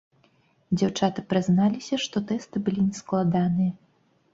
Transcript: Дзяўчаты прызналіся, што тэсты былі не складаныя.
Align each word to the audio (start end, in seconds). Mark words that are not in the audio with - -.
Дзяўчаты 0.77 1.25
прызналіся, 1.35 1.95
што 2.07 2.25
тэсты 2.33 2.55
былі 2.67 2.81
не 2.91 2.95
складаныя. 3.05 3.71